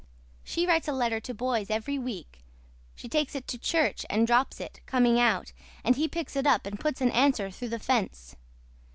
SHE 0.43 0.65
WRITES 0.65 0.87
A 0.87 0.93
LETTER 0.93 1.19
TO 1.19 1.33
BOYS 1.35 1.69
EVERY 1.69 1.99
WEEK 1.99 2.39
SHE 2.95 3.07
TAKES 3.07 3.35
IT 3.35 3.47
TO 3.47 3.57
CHURCH 3.59 4.03
AND 4.09 4.25
DROPS 4.25 4.59
IT 4.59 4.79
COMING 4.87 5.19
OUT 5.19 5.53
AND 5.83 5.95
HE 5.95 6.07
PICKS 6.07 6.35
IT 6.37 6.47
UP 6.47 6.65
AND 6.65 6.79
PUTS 6.79 7.01
AN 7.01 7.11
ANSWER 7.11 7.51
THROUGH 7.51 7.69
THE 7.69 7.77
FENCE. 7.79 8.35